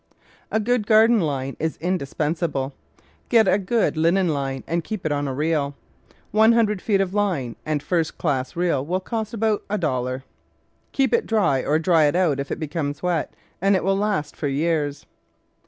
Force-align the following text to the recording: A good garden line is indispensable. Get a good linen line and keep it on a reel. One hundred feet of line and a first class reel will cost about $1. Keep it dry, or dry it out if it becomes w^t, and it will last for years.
A 0.51 0.59
good 0.59 0.87
garden 0.87 1.19
line 1.19 1.55
is 1.59 1.77
indispensable. 1.77 2.73
Get 3.29 3.47
a 3.47 3.59
good 3.59 3.95
linen 3.95 4.29
line 4.29 4.63
and 4.65 4.83
keep 4.83 5.05
it 5.05 5.11
on 5.11 5.27
a 5.27 5.33
reel. 5.35 5.75
One 6.31 6.53
hundred 6.53 6.81
feet 6.81 6.99
of 6.99 7.13
line 7.13 7.55
and 7.67 7.83
a 7.83 7.85
first 7.85 8.17
class 8.17 8.55
reel 8.55 8.83
will 8.83 8.99
cost 8.99 9.31
about 9.31 9.61
$1. 9.67 10.23
Keep 10.91 11.13
it 11.13 11.27
dry, 11.27 11.61
or 11.61 11.77
dry 11.77 12.05
it 12.05 12.15
out 12.15 12.39
if 12.39 12.49
it 12.49 12.57
becomes 12.59 13.01
w^t, 13.01 13.27
and 13.61 13.75
it 13.75 13.83
will 13.83 13.95
last 13.95 14.35
for 14.35 14.47
years. 14.47 15.05